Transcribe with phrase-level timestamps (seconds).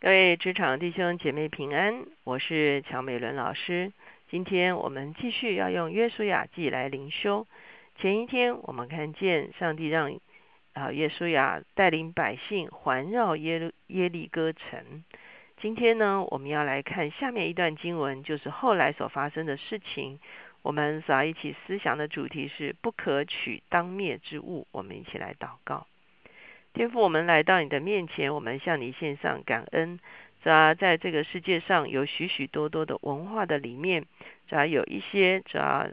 [0.00, 3.92] 各位职场弟兄姐妹平安，我是乔美伦老师。
[4.30, 7.48] 今天我们继续要用约书亚记来灵修。
[7.96, 10.16] 前一天我们看见上帝让
[10.72, 15.02] 啊约书亚带领百姓环绕耶耶利哥城。
[15.60, 20.20] 今天呢，我们要来看下面一段经文，就是后来所发生的事情。
[20.62, 24.68] 我们所要一起思想的主题是不可取当灭之物。
[24.70, 25.88] 我们一起来祷告。
[26.74, 29.98] 天父，我们来到你的面前，我们向你献上感恩。
[30.42, 34.04] 主要在这个世界上有许许多多的文化的里面，
[34.46, 35.88] 主要有一些主要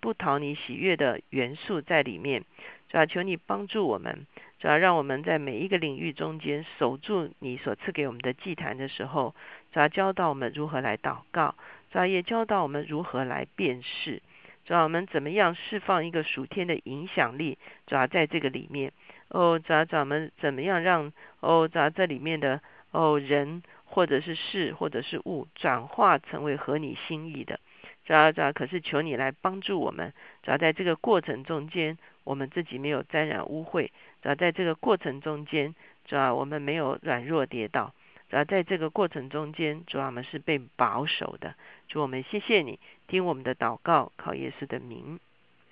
[0.00, 2.42] 不讨你喜悦的元素在里面。
[2.88, 4.26] 主要求你帮助我们，
[4.58, 9.34] 主要让我们在每一个领域中间守住你所赐给我们的祭坛的时候，
[9.72, 11.54] 主要教导我们如何来祷告，
[11.92, 14.22] 主要也教导我们如何来辨识，
[14.64, 18.92] 主要我们怎么样释放一个属天的影响力，主要在这个里面。
[19.30, 27.58] 哦，咱咱们怎么样让哦，咱这里面的哦人或者是事或者是物转化成为合你心意的？
[28.06, 33.90] 咱咱可是求你来帮助我们，只要在这个过程中间，我们自己没有沾染污秽；
[34.20, 37.92] 只要在这个过程中间，主要我们没有软弱跌倒；
[38.28, 41.54] 只要在这个过程中间，主要我们是被保守的。
[41.86, 45.20] 主我们谢谢你，听我们的祷告，靠耶稣的名，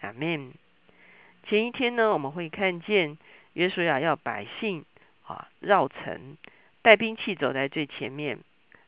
[0.00, 0.52] 阿门。
[1.44, 3.18] 前一天呢，我们会看见。
[3.54, 4.84] 约书亚要百姓
[5.27, 6.36] 啊绕城，
[6.82, 8.38] 带兵器走在最前面，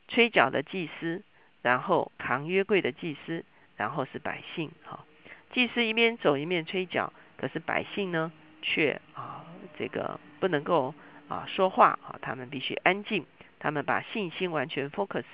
[0.08, 1.22] 吹角的祭司，
[1.62, 3.44] 然后扛约柜的祭司，
[3.76, 4.70] 然后是百姓。
[4.84, 5.04] 哈，
[5.52, 8.30] 祭司一边走一面吹角，可是百姓呢
[8.62, 9.44] 却啊
[9.78, 10.94] 这个不能够
[11.28, 13.26] 啊说话啊，他们必须安静，
[13.58, 15.24] 他们把信心完全 focus，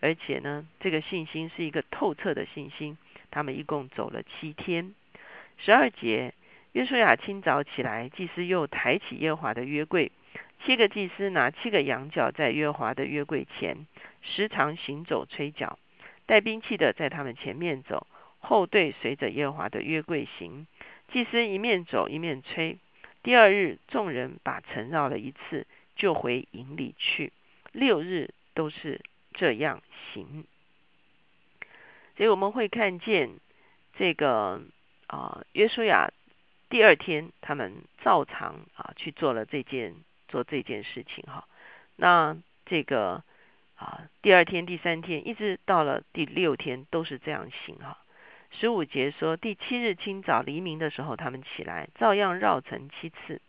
[0.00, 2.96] 而且呢这个信心是一个透彻的信心。
[3.30, 4.94] 他们一共走了七天，
[5.58, 6.32] 十二节。
[6.76, 10.12] 约书亚清早起来，祭司又抬起耶华的约柜。
[10.62, 13.86] 七个祭司拿七个羊角在耶华的约柜前，
[14.20, 15.78] 时常行走吹角。
[16.26, 18.06] 带兵器的在他们前面走，
[18.40, 20.66] 后队随着耶华的约柜行。
[21.10, 22.76] 祭司一面走一面吹。
[23.22, 27.32] 第二日，众人把城绕了一次，就回营里去。
[27.72, 29.00] 六日都是
[29.32, 30.44] 这样行。
[32.18, 33.30] 所以我们会看见
[33.96, 34.60] 这个
[35.06, 36.10] 啊，约书亚。
[36.68, 39.94] 第二天，他们照常啊去做了这件
[40.28, 41.46] 做这件事情哈。
[41.94, 43.22] 那这个
[43.76, 47.98] 啊，第二天、第三天，一直到了第六天，都是这样行哈。
[48.50, 53.40] 十五节说，第七日清早黎明的时候，他们起来，照样绕城七次，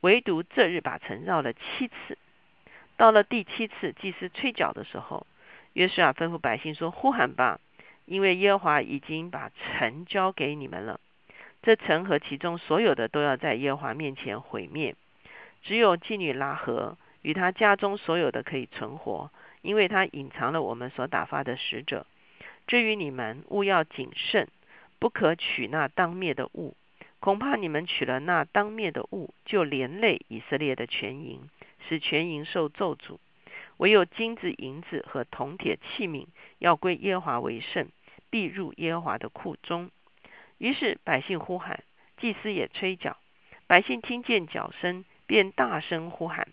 [0.00, 2.18] 唯独这日把城绕了七次。
[2.96, 5.26] 到了第七次祭司吹角的时候，
[5.72, 7.60] 约书亚吩咐百姓说：“呼喊吧，
[8.06, 10.98] 因为耶和华已经把城交给你们了。”
[11.64, 14.94] 这城和其中所有的都要在耶和华面前毁灭，
[15.62, 19.30] 只有妓女拉合与他家中所有的可以存活，
[19.62, 22.04] 因为他隐藏了我们所打发的使者。
[22.66, 24.46] 至于你们，务要谨慎，
[24.98, 26.76] 不可取那当灭的物，
[27.18, 31.48] 恐怕你们取了那当灭的物，就连累以色列的全营，
[31.88, 33.16] 使全营受咒诅。
[33.78, 36.26] 唯有金子、银子和铜铁器皿
[36.58, 37.88] 要归耶华为圣，
[38.28, 39.90] 必入耶华的库中。
[40.58, 41.84] 于是百姓呼喊，
[42.16, 43.16] 祭司也吹角。
[43.66, 46.48] 百姓听见角声，便大声呼喊，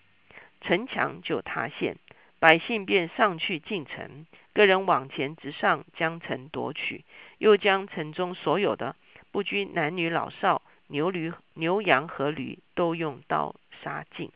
[0.62, 1.98] 城墙就塌陷。
[2.40, 7.06] 百姓便上去进城，个人往前直上，将城夺取，
[7.38, 8.96] 又将城中所有的，
[9.32, 14.32] 不拘男女老少、牛驴、牛羊和驴，都用刀杀尽。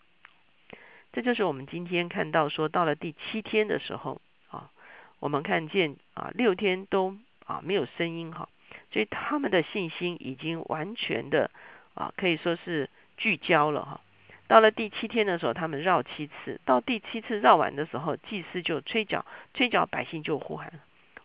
[1.13, 4.69] 这就是我们今天看到说，到了第七天的时候啊，
[5.19, 8.47] 我们看见啊，六天都啊没有声音哈。
[8.95, 11.51] 所以他们的信心已经完全的
[11.95, 13.99] 啊，可以说是聚焦了哈。
[14.47, 20.71] 到了第七天的时候，他们绕七次，到第七次绕完的时候，祭司就吹角，吹角，百姓就呼喊。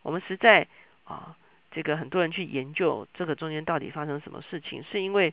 [0.02, 0.66] 我们实在
[1.04, 1.36] 啊，
[1.70, 5.32] 这个很多人去研究这个中间到底发生什么事情，是因为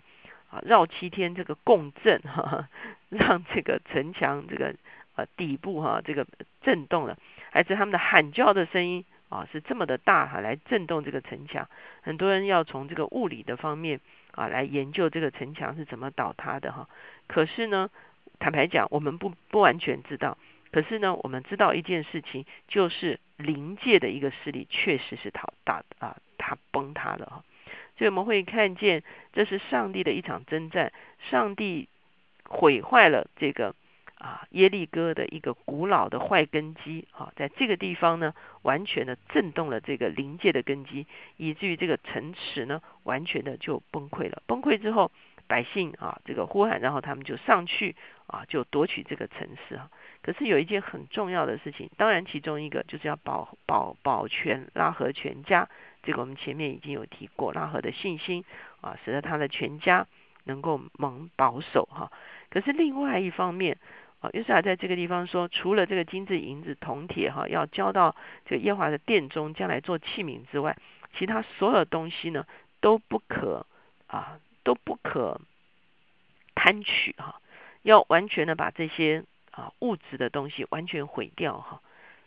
[0.51, 2.69] 啊绕七天这个共振哈，
[3.09, 4.75] 让这个城墙这个
[5.15, 6.27] 呃底部哈这个
[6.62, 7.17] 震动了，
[7.50, 9.03] 还是他们的喊叫的声音？
[9.29, 11.69] 啊，是这么的大哈，来震动这个城墙。
[12.01, 14.00] 很多人要从这个物理的方面
[14.31, 16.88] 啊来研究这个城墙是怎么倒塌的哈。
[17.27, 17.89] 可是呢，
[18.39, 20.38] 坦白讲，我们不不完全知道。
[20.71, 27.44] 可是呢，我们知道一件事情，就是临界的一个势力确实是倒大啊，它崩塌了哈。
[27.97, 29.03] 所以我们会看见，
[29.33, 30.94] 这是上帝的一场征战，
[31.29, 31.89] 上帝
[32.45, 33.75] 毁坏了这个。
[34.17, 38.33] 啊，耶利哥的一个古老的坏根基啊，在这个地方呢，
[38.63, 41.05] 完全的震动了这个临界的根基，
[41.37, 44.41] 以至于这个城池呢，完全的就崩溃了。
[44.47, 45.11] 崩溃之后，
[45.47, 49.89] 百姓啊，这个呼喊，然后他们就上去啊，就夺取这个城市啊。
[50.23, 55.69] 可是有一件很重要的事情，当然其中一个就是要保保保全拉合全家。
[56.03, 58.43] 这个我们前面已经有提过，拉合的信心
[58.81, 60.07] 啊，使得他的全家
[60.45, 62.11] 能够蒙保守哈。
[62.49, 63.77] 可是另外一方面
[64.33, 68.15] 约瑟亚在这个地方说，除了这个金子、银子、铜铁哈，要交到
[68.45, 70.77] 这个耶华的殿中，将来做器皿之外，
[71.18, 72.45] 其他所有东西呢，
[72.79, 73.65] 都不可
[74.07, 75.39] 啊，都不可
[76.56, 77.41] 贪取哈，
[77.81, 81.81] 要完全的把这些啊物质的东西完全毁掉哈。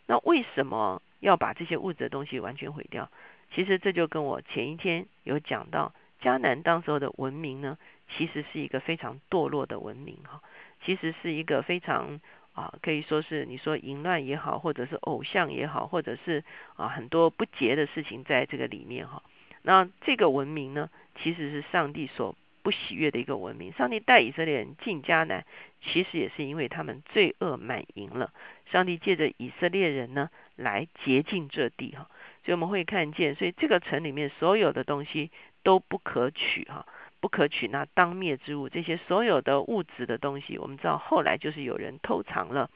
[0.07, 3.09] 那为什么要把这些物质的东西完全毁掉？
[3.53, 7.77] 其实这就跟我前一天有讲到，迦南当时候的文明呢，
[8.17, 10.41] 其实是一个非常堕落的文明哈，
[10.83, 12.19] 其实是一个非常
[12.53, 16.43] 啊，可以说是你说淫乱也好，或者是偶像也好，或者是
[16.75, 19.23] 啊很多不洁的事情在这个里面哈。
[19.61, 20.89] 那这个文明呢，
[21.21, 23.71] 其实是上帝所不喜悦的一个文明。
[23.73, 25.45] 上帝带以色列人进迦南，
[25.81, 28.33] 其实也是因为他们罪恶满盈了。
[28.71, 32.09] 上帝借着以色列人呢，来洁净这地哈。
[32.43, 35.29] 所以我们会看见，所以这个城里面所有的东西
[35.61, 36.87] 都不可取哈，
[37.21, 38.67] 不可取那当灭之物。
[38.67, 42.69] 这些所有的物质的东西，我们知道后来就是有人偷藏了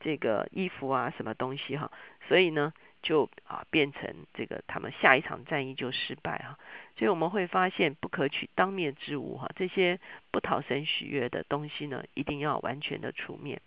[0.00, 1.90] 这个衣服啊，什么东西哈，
[2.28, 2.72] 所以呢
[3.02, 6.58] 就啊变成这个他们下一场战役就失败哈。
[6.96, 13.60] 所以我们会发现不可取当灭之物哈，这些不讨神喜悦的东西呢，一定要完全的除灭。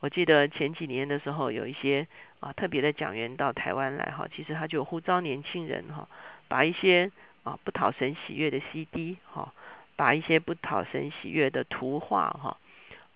[0.00, 2.08] 我记得前几年的时候，有一些
[2.40, 6.08] 啊特别的讲员到台湾来哈，其实他就呼召年轻人哈，
[6.48, 7.12] 把一些
[7.42, 9.52] 啊不讨神喜悦的 CD 哈，
[10.00, 12.56] 把一些不讨神喜悦的图画哈，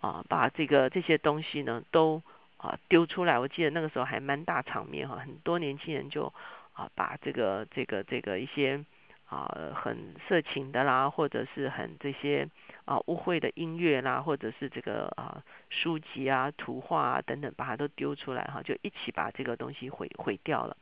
[0.02, 2.20] 啊把这个这些东西呢都
[2.58, 3.38] 啊丢出来。
[3.38, 6.30] 我记得那个时候还蛮大场面哈，很多年轻人就
[6.74, 8.84] 啊把这个这个这个一些。
[9.26, 12.46] 啊，很色情的啦，或者是很这些
[12.84, 20.76] 啊污秽的音乐啦，或者是这个啊书籍啊、图画啊等等，把它都丢出来哈，就一起把这个东西毁毁掉了。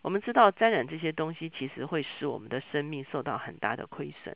[0.00, 4.34] 我们知道沾染这些东西，其实会使我们的生命受到很大的亏损。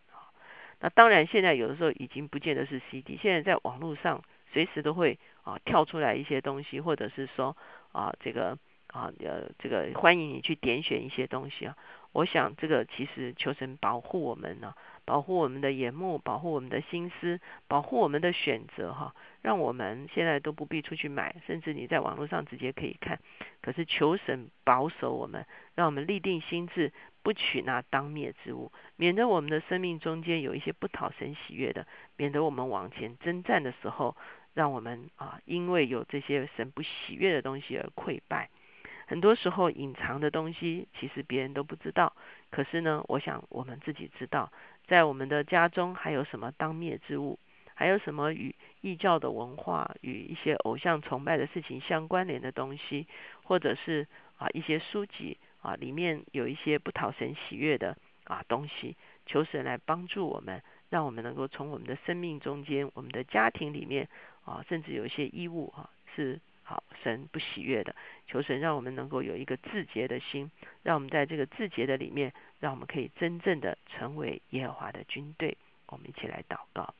[0.82, 4.20] 那当然，现在有的时候已经不见得是 CD，现在在网络上
[4.52, 7.56] 随时都会啊跳出来一些东西，或者是说
[7.92, 8.58] 啊这个
[8.88, 11.76] 啊呃这个欢迎你去点选一些东西啊。
[12.12, 14.74] 我想，这个其实求神保护我们呢，
[15.06, 23.18] 保护我们的眼目，保护我们的心思，保护我们的选择哈，让我们现在都不必出去买，甚至你在网络上直接可以看。
[23.62, 26.92] 可是求神保守我们，让我们立定心志，
[27.22, 31.86] 不取那当灭之物，免得我们的生命中间有一些不讨神喜悦的，
[32.18, 34.14] 免得我们往前征战的时候，
[34.52, 38.50] 让我们啊，因为有这些神不喜悦的东西而溃败。
[39.12, 42.16] 很多时候隐藏的东西，其实别人都不知道。
[42.50, 44.50] 可是呢，我想我们自己知道，
[44.86, 47.38] 在我们的家中还有什么当灭之物，
[47.74, 53.06] 还有什么与异教的文化、与一些偶像崇拜的事情相关联的东西，
[53.42, 64.08] 或者是啊一些书籍啊里面有一些不讨神喜悦的啊东西，求神来帮助我们，让我们能够从我们的生命中间、我们的家庭里面
[64.46, 66.40] 啊，甚至有一些衣物啊是。
[66.72, 67.94] 好，神不喜悦的，
[68.26, 70.50] 求神让我们能够有一个自洁的心，
[70.82, 75.58] 让我们在这个自洁的里面，让我们可以真正的成为耶和华的军队。
[75.88, 76.94] 我们一起来祷告。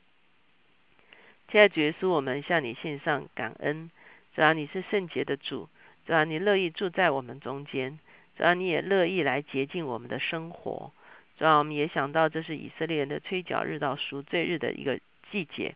[1.51, 3.89] 现在主耶稣，我们向你献上感恩，
[4.35, 5.67] 只要你是圣洁的主，
[6.05, 7.97] 只要你乐意住在我们中间，
[8.37, 10.93] 只要你也乐意来洁净我们的生活，
[11.39, 14.99] 主要我们也想到这是以色列人的吹角日到赎罪日的一个
[15.31, 15.73] 季节，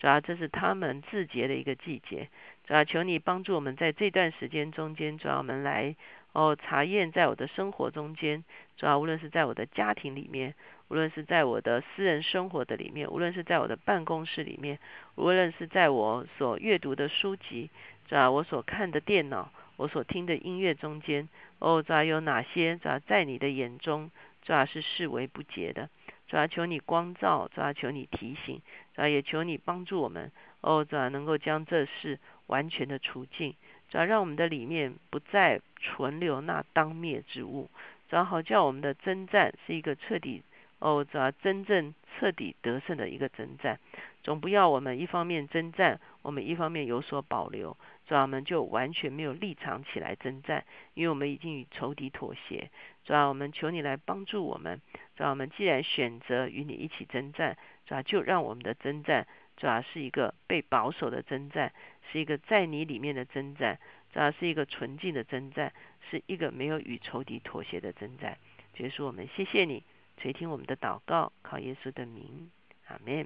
[0.00, 2.28] 主要这是他们自洁的一个季节。
[2.66, 5.94] 主要求你帮助我们在这段时间中间，主要我们来
[6.32, 8.42] 哦查验在我的生活中间，
[8.76, 10.54] 主要无论是在我的家庭里面，
[10.88, 14.78] 无论是在我的私人生活的里面，无论是在我的办公室里面，
[15.16, 17.68] 无论是在我所阅读的书籍，
[18.08, 21.28] 主要我所看的电脑，我所听的音乐中间，
[21.58, 24.10] 哦，主要有哪些主要在你的眼中，
[24.42, 25.90] 主要是视为不洁的，
[26.30, 28.62] 主要求你光照，主要求你提醒，
[28.94, 32.20] 主要也求你帮助我们，哦，主要能够将这事。
[32.46, 33.54] 完全的除尽，
[33.88, 37.70] 主要让我们的里面不再存留那当灭之物，
[38.08, 40.42] 只要好叫我们的征战是一个彻底
[40.80, 43.78] 哦，主要真正彻底得胜的一个征战，
[44.24, 47.76] 总不要我们一方面征战，我们一方面有所保留，
[48.10, 52.68] 主要我们就完全没有立场起来征战，因为我们已经与仇敌妥协。
[53.04, 54.80] 主要我们求你来帮助我们，
[55.14, 59.28] 主要我们既然选择与你一起征战，主要就让我们的征战。
[59.56, 61.72] 主要是一个被保守的征战，
[62.10, 63.78] 是一个在你里面的征战，
[64.12, 65.72] 主要是一个纯净的征战，
[66.10, 68.36] 是一个没有与仇敌妥协的征战。
[68.74, 69.84] 结束，我们谢谢你
[70.16, 72.50] 垂听我们的祷告，靠耶稣的名，
[72.88, 73.24] 阿门。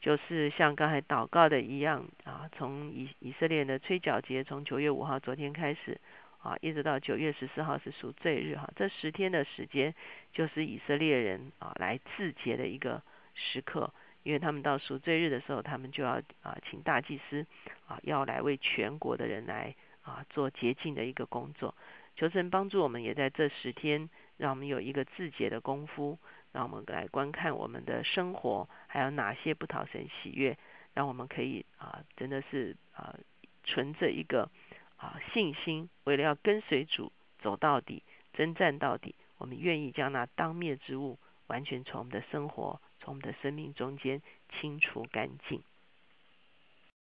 [0.00, 6.00] 就是像刚才祷告的一样啊，从以以色列的吹角节，从九月五号昨天开始
[6.42, 9.94] 啊，一直到九月十四号是赎罪日哈，这十天的时间
[10.32, 13.02] 就是以色列人啊来自洁的一个
[13.34, 13.92] 时刻，
[14.22, 17.44] 因为他们到赎罪日的时候，他们就要啊请大祭司
[17.86, 21.74] 啊要来为全国的人来啊做洁净的一个工作。
[22.16, 26.18] 求神帮助我们，也在这十天，让我们有一个自洁的功夫，
[26.52, 30.58] 让我们来观看我们的生活，还有哪些不讨神喜悦，
[30.94, 33.14] 让我们可以啊，真的是啊，
[33.64, 34.50] 存着一个
[34.96, 38.02] 啊信心，为了要跟随主走到底，
[38.32, 45.62] 征战到底，我们愿意将那当灭之物完全从我们的生活，从我们的生命中间清除干净。